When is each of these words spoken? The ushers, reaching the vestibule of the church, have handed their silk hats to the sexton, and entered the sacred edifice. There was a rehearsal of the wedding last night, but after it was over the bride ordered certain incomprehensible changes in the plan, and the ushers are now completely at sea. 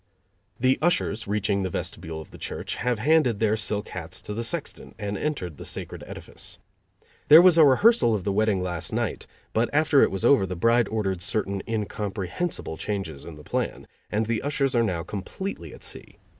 The 0.59 0.79
ushers, 0.81 1.27
reaching 1.27 1.61
the 1.61 1.69
vestibule 1.69 2.21
of 2.21 2.31
the 2.31 2.39
church, 2.39 2.77
have 2.77 2.97
handed 2.97 3.39
their 3.39 3.55
silk 3.55 3.89
hats 3.89 4.19
to 4.23 4.33
the 4.33 4.43
sexton, 4.43 4.95
and 4.97 5.15
entered 5.15 5.57
the 5.57 5.63
sacred 5.63 6.03
edifice. 6.07 6.57
There 7.27 7.39
was 7.39 7.55
a 7.59 7.63
rehearsal 7.63 8.15
of 8.15 8.23
the 8.23 8.31
wedding 8.33 8.63
last 8.63 8.91
night, 8.91 9.27
but 9.53 9.69
after 9.71 10.01
it 10.01 10.09
was 10.09 10.25
over 10.25 10.47
the 10.47 10.55
bride 10.55 10.87
ordered 10.87 11.21
certain 11.21 11.61
incomprehensible 11.67 12.77
changes 12.77 13.25
in 13.25 13.35
the 13.35 13.43
plan, 13.43 13.85
and 14.11 14.25
the 14.25 14.41
ushers 14.41 14.73
are 14.73 14.81
now 14.81 15.03
completely 15.03 15.71
at 15.71 15.83
sea. 15.83 16.17